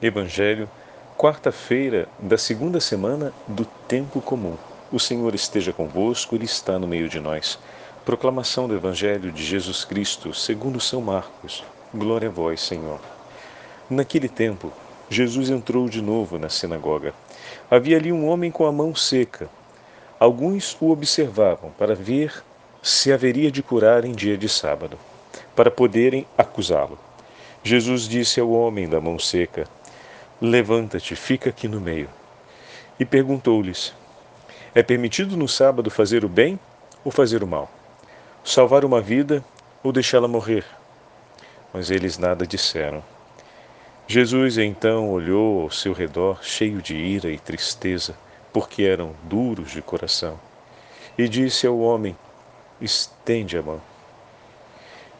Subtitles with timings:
[0.00, 0.70] Evangelho,
[1.16, 4.54] quarta-feira da segunda semana do Tempo Comum.
[4.92, 7.58] O Senhor esteja convosco, Ele está no meio de nós.
[8.04, 11.64] Proclamação do Evangelho de Jesus Cristo, segundo São Marcos.
[11.92, 13.00] Glória a vós, Senhor.
[13.90, 14.72] Naquele tempo,
[15.10, 17.12] Jesus entrou de novo na sinagoga.
[17.68, 19.50] Havia ali um homem com a mão seca.
[20.20, 22.44] Alguns o observavam para ver
[22.80, 24.96] se haveria de curar em dia de sábado,
[25.56, 26.96] para poderem acusá-lo.
[27.64, 29.66] Jesus disse ao homem da mão seca:
[30.40, 32.08] Levanta-te, fica aqui no meio.
[32.98, 33.92] E perguntou-lhes:
[34.72, 36.60] É permitido no sábado fazer o bem
[37.04, 37.68] ou fazer o mal?
[38.44, 39.44] Salvar uma vida
[39.82, 40.64] ou deixá-la morrer?
[41.74, 43.02] Mas eles nada disseram.
[44.06, 48.16] Jesus então olhou ao seu redor, cheio de ira e tristeza,
[48.52, 50.38] porque eram duros de coração,
[51.18, 52.16] e disse ao homem:
[52.80, 53.80] Estende a mão.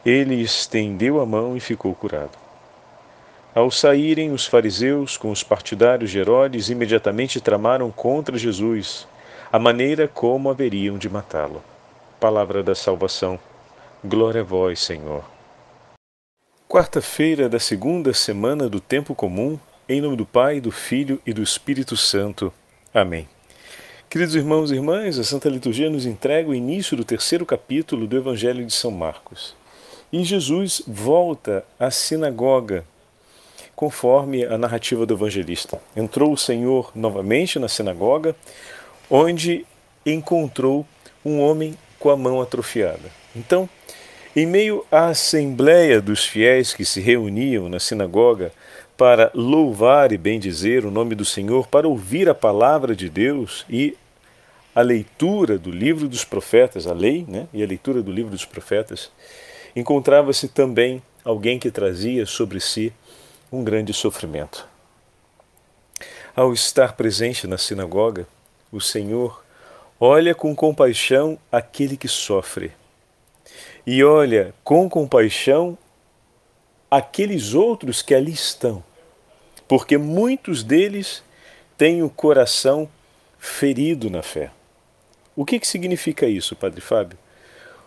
[0.05, 2.48] Ele estendeu a mão e ficou curado.
[3.59, 9.05] Ao saírem os fariseus com os partidários de Herodes, imediatamente tramaram contra Jesus
[9.51, 11.61] a maneira como haveriam de matá-lo.
[12.21, 13.37] Palavra da salvação.
[14.01, 15.25] Glória a vós, Senhor.
[16.69, 21.43] Quarta-feira da segunda semana do tempo comum, em nome do Pai, do Filho e do
[21.43, 22.53] Espírito Santo.
[22.93, 23.27] Amém.
[24.09, 28.15] Queridos irmãos e irmãs, a Santa Liturgia nos entrega o início do terceiro capítulo do
[28.15, 29.53] Evangelho de São Marcos.
[30.13, 32.85] E Jesus volta à sinagoga
[33.79, 35.81] conforme a narrativa do evangelista.
[35.95, 38.35] Entrou o Senhor novamente na sinagoga,
[39.09, 39.65] onde
[40.05, 40.85] encontrou
[41.23, 43.09] um homem com a mão atrofiada.
[43.33, 43.69] Então,
[44.35, 48.51] em meio à assembleia dos fiéis que se reuniam na sinagoga
[48.97, 53.95] para louvar e bendizer o nome do Senhor, para ouvir a palavra de Deus e
[54.75, 58.43] a leitura do livro dos profetas, a lei, né, e a leitura do livro dos
[58.43, 59.09] profetas,
[59.73, 62.91] encontrava-se também alguém que trazia sobre si
[63.51, 64.67] um grande sofrimento.
[66.35, 68.27] Ao estar presente na sinagoga,
[68.71, 69.43] o Senhor
[69.99, 72.71] olha com compaixão aquele que sofre
[73.85, 75.77] e olha com compaixão
[76.89, 78.83] aqueles outros que ali estão,
[79.67, 81.23] porque muitos deles
[81.77, 82.89] têm o coração
[83.37, 84.51] ferido na fé.
[85.35, 87.17] O que, que significa isso, Padre Fábio?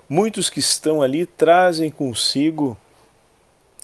[0.08, 2.76] Muitos que estão ali trazem consigo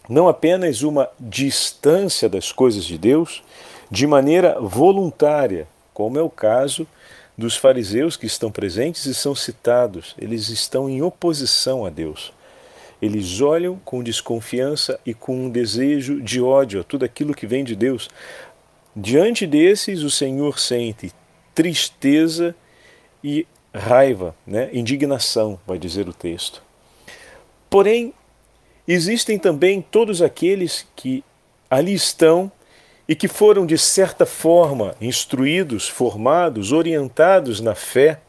[0.09, 3.43] não apenas uma distância das coisas de Deus
[3.91, 6.87] de maneira voluntária, como é o caso
[7.37, 12.33] dos fariseus que estão presentes e são citados, eles estão em oposição a Deus.
[13.01, 17.63] Eles olham com desconfiança e com um desejo de ódio a tudo aquilo que vem
[17.63, 18.11] de Deus.
[18.95, 21.13] Diante desses, o Senhor sente
[21.55, 22.57] tristeza
[23.23, 24.69] e raiva, né?
[24.73, 26.61] indignação, vai dizer o texto.
[27.71, 28.13] Porém,
[28.89, 31.23] existem também todos aqueles que
[31.71, 32.51] ali estão
[33.07, 38.21] e que foram, de certa forma, instruídos, formados, orientados na fé,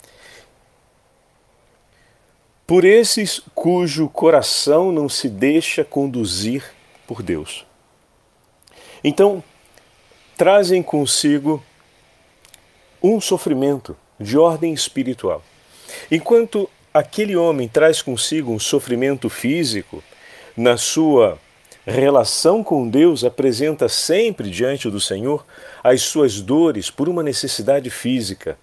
[2.67, 6.63] por esses cujo coração não se deixa conduzir
[7.07, 7.65] por Deus.
[9.03, 9.43] Então,
[10.37, 11.63] trazem consigo
[13.01, 15.43] um sofrimento de ordem espiritual.
[16.11, 20.03] Enquanto aquele homem traz consigo um sofrimento físico,
[20.59, 21.39] na sua
[21.85, 25.45] relação com Deus, apresenta sempre diante do Senhor
[25.81, 28.57] as suas dores por uma necessidade física.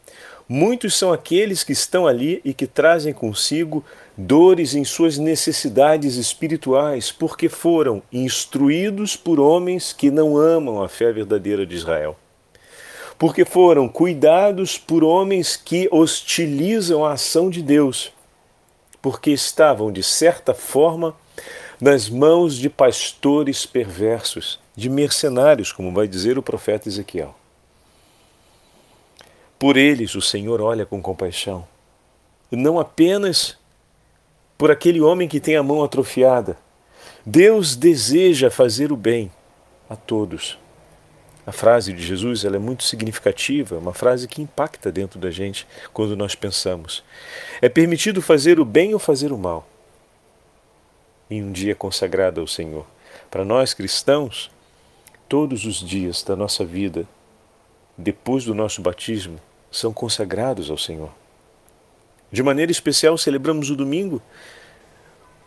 [0.47, 3.83] Muitos são aqueles que estão ali e que trazem consigo
[4.15, 11.11] dores em suas necessidades espirituais, porque foram instruídos por homens que não amam a fé
[11.11, 12.15] verdadeira de Israel.
[13.19, 18.13] Porque foram cuidados por homens que hostilizam a ação de Deus,
[19.01, 21.17] porque estavam, de certa forma,
[21.81, 27.35] nas mãos de pastores perversos, de mercenários, como vai dizer o profeta Ezequiel.
[29.59, 31.67] Por eles o Senhor olha com compaixão,
[32.51, 33.57] não apenas
[34.57, 36.57] por aquele homem que tem a mão atrofiada.
[37.25, 39.31] Deus deseja fazer o bem
[39.89, 40.59] a todos.
[41.47, 45.67] A frase de Jesus ela é muito significativa, uma frase que impacta dentro da gente
[45.93, 47.05] quando nós pensamos.
[47.61, 49.67] É permitido fazer o bem ou fazer o mal?
[51.31, 52.87] Em um dia consagrado ao Senhor.
[53.31, 54.51] Para nós cristãos,
[55.29, 57.07] todos os dias da nossa vida,
[57.97, 59.39] depois do nosso batismo,
[59.71, 61.11] são consagrados ao Senhor.
[62.31, 64.21] De maneira especial, celebramos o domingo,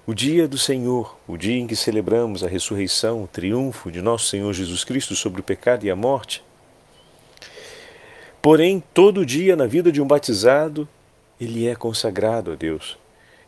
[0.06, 4.28] o dia do Senhor, o dia em que celebramos a ressurreição, o triunfo de nosso
[4.28, 6.44] Senhor Jesus Cristo sobre o pecado e a morte.
[8.42, 10.88] Porém, todo dia na vida de um batizado,
[11.40, 12.98] ele é consagrado a Deus.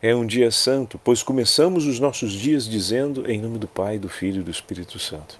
[0.04, 4.08] É um dia santo, pois começamos os nossos dias dizendo em nome do Pai, do
[4.08, 5.38] Filho e do Espírito Santo.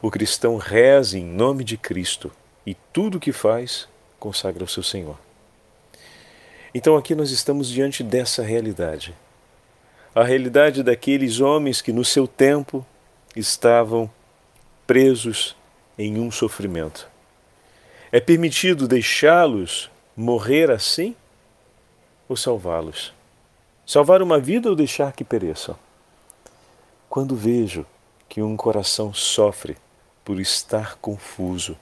[0.00, 2.30] O cristão reza em nome de Cristo
[2.64, 5.18] e tudo o que faz consagra ao seu Senhor.
[6.72, 9.12] Então aqui nós estamos diante dessa realidade.
[10.14, 12.86] A realidade daqueles homens que no seu tempo
[13.34, 14.08] estavam
[14.86, 15.56] presos
[15.98, 17.10] em um sofrimento.
[18.12, 21.16] É permitido deixá-los morrer assim
[22.28, 23.18] ou salvá-los?
[23.92, 25.76] Salvar uma vida ou deixar que pereçam?
[27.08, 27.84] Quando vejo
[28.28, 29.76] que um coração sofre
[30.24, 31.76] por estar confuso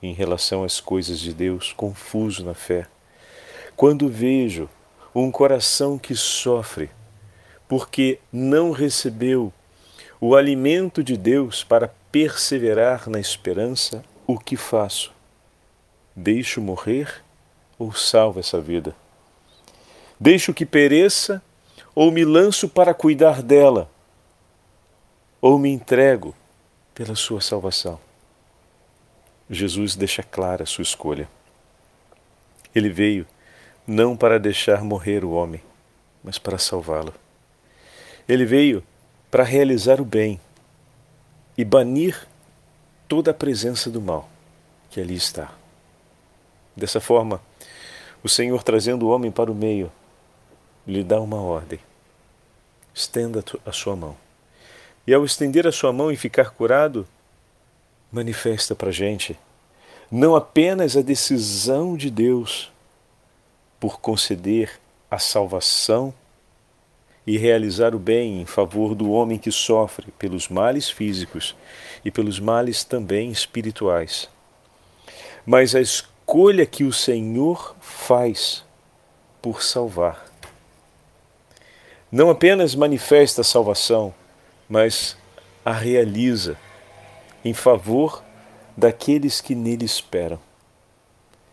[0.00, 2.86] em relação às coisas de Deus, confuso na fé,
[3.74, 4.70] quando vejo
[5.12, 6.88] um coração que sofre
[7.66, 9.52] porque não recebeu
[10.20, 15.12] o alimento de Deus para perseverar na esperança, o que faço?
[16.14, 17.12] Deixo morrer
[17.76, 18.94] ou salvo essa vida?
[20.20, 21.42] Deixo que pereça
[21.94, 23.90] ou me lanço para cuidar dela?
[25.40, 26.34] Ou me entrego
[26.94, 27.98] pela sua salvação?
[29.48, 31.26] Jesus deixa clara a sua escolha.
[32.74, 33.26] Ele veio
[33.86, 35.62] não para deixar morrer o homem,
[36.22, 37.14] mas para salvá-lo.
[38.28, 38.84] Ele veio
[39.30, 40.38] para realizar o bem
[41.56, 42.28] e banir
[43.08, 44.28] toda a presença do mal
[44.90, 45.52] que ali está.
[46.76, 47.40] Dessa forma,
[48.22, 49.90] o Senhor trazendo o homem para o meio,
[50.86, 51.78] lhe dá uma ordem:
[52.94, 54.16] estenda a sua mão.
[55.06, 57.06] E ao estender a sua mão e ficar curado,
[58.12, 59.38] manifesta para a gente
[60.10, 62.72] não apenas a decisão de Deus
[63.78, 64.80] por conceder
[65.10, 66.12] a salvação
[67.26, 71.54] e realizar o bem em favor do homem que sofre pelos males físicos
[72.04, 74.28] e pelos males também espirituais,
[75.46, 78.64] mas a escolha que o Senhor faz
[79.40, 80.29] por salvar
[82.10, 84.12] não apenas manifesta a salvação,
[84.68, 85.16] mas
[85.64, 86.56] a realiza
[87.44, 88.22] em favor
[88.76, 90.38] daqueles que nele esperam.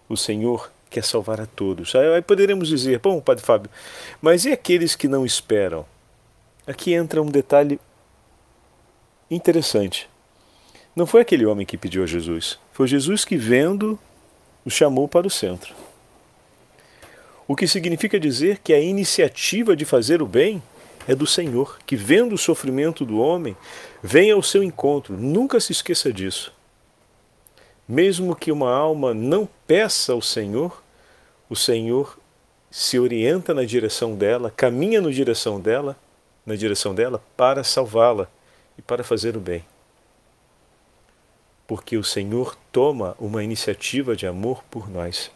[0.09, 1.94] O Senhor quer salvar a todos.
[1.95, 3.69] Aí poderemos dizer, bom, Padre Fábio,
[4.21, 5.86] mas e aqueles que não esperam?
[6.65, 7.80] Aqui entra um detalhe
[9.30, 10.09] interessante.
[10.95, 14.00] Não foi aquele homem que pediu a Jesus, foi Jesus que, vendo,
[14.65, 15.74] o chamou para o centro.
[17.47, 20.61] O que significa dizer que a iniciativa de fazer o bem
[21.07, 23.55] é do Senhor, que vendo o sofrimento do homem,
[24.03, 25.15] vem ao seu encontro.
[25.15, 26.53] Nunca se esqueça disso.
[27.88, 30.83] Mesmo que uma alma não peça ao Senhor,
[31.49, 32.19] o Senhor
[32.69, 35.95] se orienta na direção dela, caminha na direção dela,
[36.45, 38.27] na direção dela para salvá-la
[38.77, 39.63] e para fazer o bem.
[41.65, 45.31] Porque o Senhor toma uma iniciativa de amor por nós.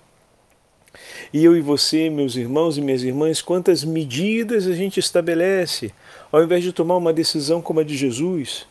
[1.33, 5.93] E eu e você, meus irmãos e minhas irmãs, quantas medidas a gente estabelece
[6.31, 8.65] ao invés de tomar uma decisão como a de Jesus,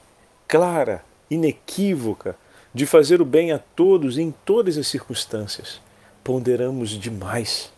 [0.46, 2.36] clara, inequívoca,
[2.74, 5.80] de fazer o bem a todos em todas as circunstâncias.
[6.22, 7.72] Ponderamos demais.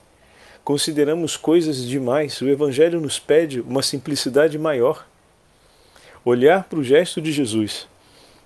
[0.64, 2.40] Consideramos coisas demais.
[2.40, 5.06] O Evangelho nos pede uma simplicidade maior.
[6.24, 7.88] Olhar para o gesto de Jesus.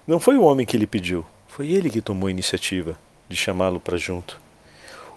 [0.07, 2.97] Não foi o homem que lhe pediu, foi ele que tomou a iniciativa
[3.29, 4.46] de chamá-lo para junto.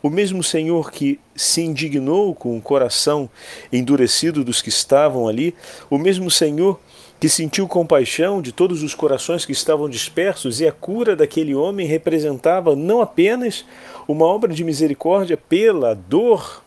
[0.01, 3.29] O mesmo Senhor que se indignou com o coração
[3.71, 5.53] endurecido dos que estavam ali,
[5.89, 6.79] o mesmo Senhor
[7.19, 11.85] que sentiu compaixão de todos os corações que estavam dispersos, e a cura daquele homem
[11.85, 13.65] representava não apenas
[14.07, 16.63] uma obra de misericórdia pela dor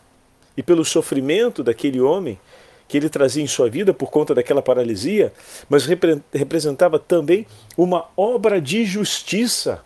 [0.55, 2.39] e pelo sofrimento daquele homem
[2.87, 5.33] que ele trazia em sua vida por conta daquela paralisia,
[5.67, 5.87] mas
[6.31, 9.83] representava também uma obra de justiça,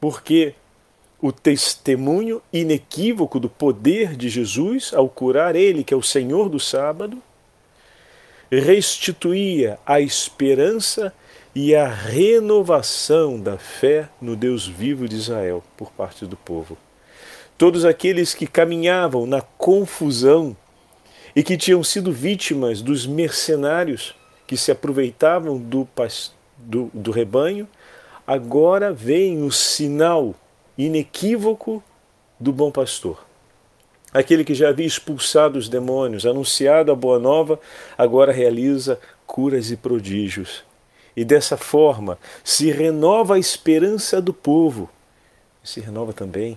[0.00, 0.54] porque
[1.20, 6.60] o testemunho inequívoco do poder de Jesus ao curar ele, que é o Senhor do
[6.60, 7.22] sábado,
[8.50, 11.12] restituía a esperança
[11.54, 16.76] e a renovação da fé no Deus vivo de Israel por parte do povo.
[17.56, 20.54] Todos aqueles que caminhavam na confusão
[21.34, 24.14] e que tinham sido vítimas dos mercenários
[24.46, 25.88] que se aproveitavam do,
[26.58, 27.66] do, do rebanho,
[28.26, 30.34] agora veem o sinal
[30.76, 31.82] inequívoco
[32.38, 33.24] do bom pastor.
[34.12, 37.60] Aquele que já havia expulsado os demônios, anunciado a boa nova,
[37.98, 40.64] agora realiza curas e prodígios.
[41.16, 44.88] E dessa forma se renova a esperança do povo,
[45.62, 46.56] se renova também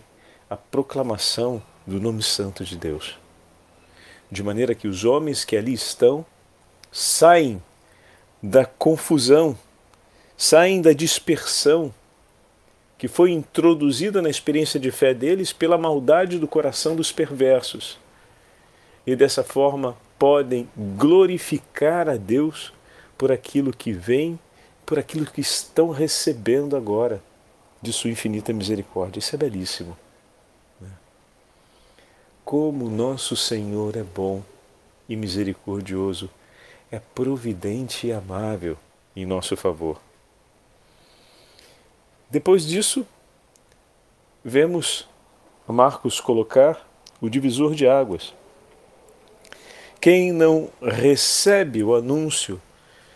[0.50, 3.18] a proclamação do nome santo de Deus.
[4.32, 6.26] De maneira que os homens que ali estão
[6.92, 7.62] saem
[8.42, 9.58] da confusão,
[10.38, 11.94] saem da dispersão,
[13.00, 17.98] que foi introduzida na experiência de fé deles pela maldade do coração dos perversos.
[19.08, 22.74] E dessa forma podem glorificar a Deus
[23.18, 24.38] por aquilo que vem,
[24.86, 27.24] por aquilo que estão recebendo agora
[27.82, 29.20] de Sua infinita misericórdia.
[29.20, 29.98] Isso é belíssimo.
[30.82, 30.89] Né?
[32.44, 34.44] Como nosso Senhor é bom
[35.08, 36.29] e misericordioso,
[36.91, 38.77] é providente e amável
[39.15, 40.01] em nosso favor.
[42.29, 43.07] Depois disso,
[44.43, 45.07] vemos
[45.67, 46.88] Marcos colocar
[47.19, 48.33] o divisor de águas.
[50.00, 52.62] Quem não recebe o anúncio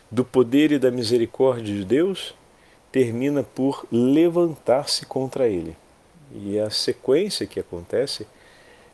[0.09, 2.35] do poder e da misericórdia de Deus
[2.91, 5.77] termina por levantar-se contra ele.
[6.31, 8.27] E a sequência que acontece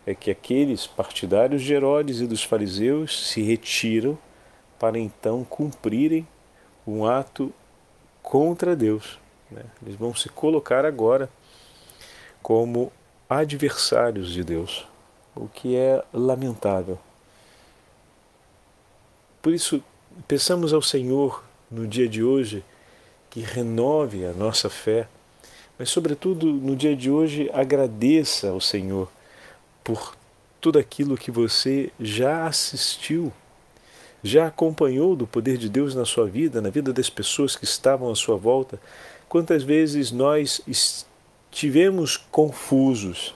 [0.05, 4.17] é que aqueles partidários de Herodes e dos fariseus se retiram
[4.77, 6.27] para então cumprirem
[6.85, 7.53] um ato
[8.21, 9.19] contra Deus.
[9.51, 9.63] Né?
[9.81, 11.29] Eles vão se colocar agora
[12.41, 12.91] como
[13.29, 14.87] adversários de Deus,
[15.35, 16.97] o que é lamentável.
[19.41, 19.83] Por isso,
[20.27, 22.63] peçamos ao Senhor no dia de hoje
[23.29, 25.07] que renove a nossa fé,
[25.77, 29.09] mas, sobretudo, no dia de hoje, agradeça ao Senhor
[29.83, 30.13] por
[30.59, 33.31] tudo aquilo que você já assistiu,
[34.21, 38.11] já acompanhou do poder de Deus na sua vida, na vida das pessoas que estavam
[38.11, 38.77] à sua volta.
[39.29, 43.35] Quantas vezes nós estivemos confusos,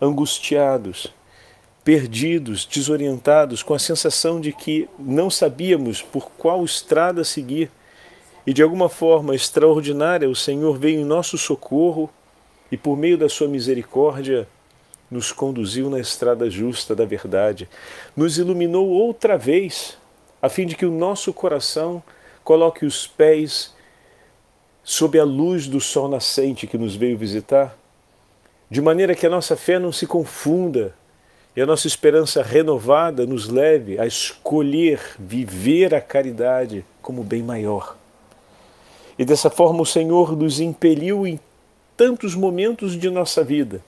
[0.00, 1.12] angustiados,
[1.82, 7.68] perdidos, desorientados, com a sensação de que não sabíamos por qual estrada seguir.
[8.46, 12.08] E de alguma forma extraordinária, o Senhor veio em nosso socorro
[12.70, 14.46] e, por meio da sua misericórdia,
[15.10, 17.68] nos conduziu na estrada justa da verdade,
[18.16, 19.98] nos iluminou outra vez,
[20.40, 22.00] a fim de que o nosso coração
[22.44, 23.74] coloque os pés
[24.82, 27.76] sob a luz do sol nascente que nos veio visitar,
[28.70, 30.94] de maneira que a nossa fé não se confunda
[31.56, 37.96] e a nossa esperança renovada nos leve a escolher viver a caridade como bem maior.
[39.18, 41.38] E dessa forma o Senhor nos impeliu em
[41.96, 43.82] tantos momentos de nossa vida,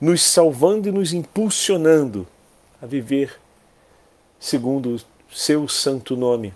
[0.00, 2.26] nos salvando e nos impulsionando
[2.80, 3.40] a viver
[4.38, 6.54] segundo o seu santo nome.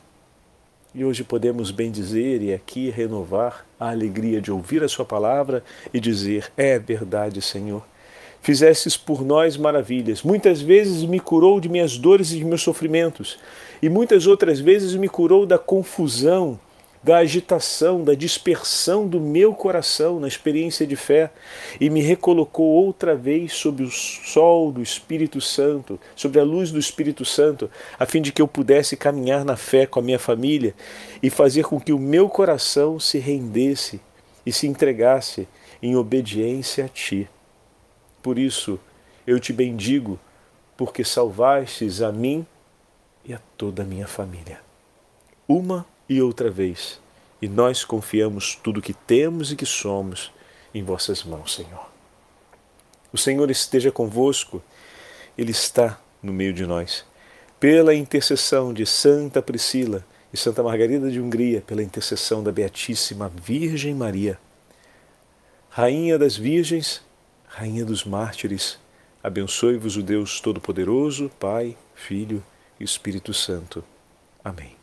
[0.95, 5.65] E hoje podemos bem dizer e aqui renovar a alegria de ouvir a Sua palavra
[5.93, 7.83] e dizer: É verdade, Senhor
[8.43, 10.23] fizesses por nós maravilhas.
[10.23, 13.39] Muitas vezes me curou de minhas dores e de meus sofrimentos,
[13.81, 16.59] e muitas outras vezes me curou da confusão,
[17.02, 21.32] da agitação, da dispersão do meu coração na experiência de fé
[21.80, 26.78] e me recolocou outra vez sob o sol do Espírito Santo, sobre a luz do
[26.78, 27.68] Espírito Santo,
[27.99, 30.75] a fim de que eu pudesse caminhar na fé com a minha família
[31.21, 34.00] e fazer com que o meu coração se rendesse
[34.47, 35.49] e se entregasse
[35.82, 37.28] em obediência a Ti.
[38.23, 38.78] Por isso
[39.26, 40.18] eu te bendigo,
[40.76, 42.47] porque salvastes a mim
[43.25, 44.61] e a toda a minha família.
[45.49, 47.00] Uma e outra vez,
[47.40, 50.31] e nós confiamos tudo que temos e que somos
[50.75, 51.90] em vossas mãos, Senhor.
[53.12, 54.62] O Senhor esteja convosco,
[55.37, 57.04] Ele está no meio de nós.
[57.59, 63.95] Pela intercessão de Santa Priscila e Santa Margarida de Hungria, pela intercessão da Beatíssima Virgem
[63.95, 64.38] Maria,
[65.71, 67.02] Rainha das Virgens,
[67.47, 68.78] Rainha dos Mártires,
[69.23, 72.42] abençoe-vos o Deus Todo-Poderoso, Pai, Filho
[72.78, 73.83] e Espírito Santo.
[74.45, 74.82] Amém.